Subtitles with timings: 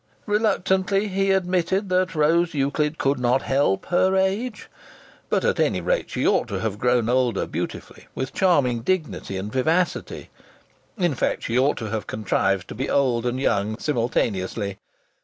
[0.25, 4.67] Reluctantly he admitted that Rose Euclid could not help her age.
[5.29, 9.51] But, at any rate, she ought to have grown older beautifully, with charming dignity and
[9.51, 10.31] vivacity
[10.97, 14.79] in fact, she ought to have contrived to be old and young simultaneously.